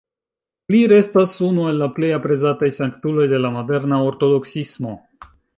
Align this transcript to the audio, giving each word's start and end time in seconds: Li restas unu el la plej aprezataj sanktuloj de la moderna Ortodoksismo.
Li 0.75 0.79
restas 0.91 1.35
unu 1.49 1.67
el 1.73 1.77
la 1.83 1.89
plej 1.99 2.09
aprezataj 2.19 2.71
sanktuloj 2.81 3.29
de 3.35 3.45
la 3.47 3.55
moderna 3.59 4.03
Ortodoksismo. 4.11 4.99